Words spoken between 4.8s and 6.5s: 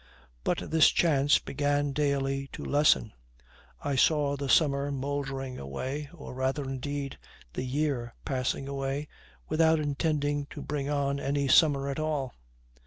mouldering away, or